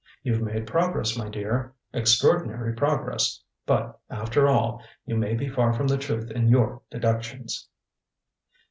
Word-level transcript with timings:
You've 0.23 0.41
made 0.41 0.65
progress, 0.65 1.15
my 1.15 1.29
dear 1.29 1.75
extraordinary 1.93 2.73
progress 2.73 3.39
but, 3.67 3.99
after 4.09 4.47
all, 4.47 4.81
you 5.05 5.15
may 5.15 5.35
be 5.35 5.47
far 5.47 5.73
from 5.73 5.85
the 5.87 5.97
truth 5.99 6.31
in 6.31 6.47
your 6.49 6.81
deductions." 6.89 7.69